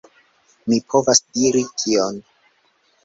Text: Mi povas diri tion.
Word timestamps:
Mi 0.71 0.79
povas 0.95 1.21
diri 1.37 1.63
tion. 1.83 2.21